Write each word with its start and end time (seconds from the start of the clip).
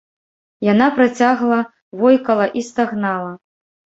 Яна 0.67 0.85
працягла 0.99 1.59
войкала 1.99 2.47
і 2.63 2.65
стагнала. 2.71 3.29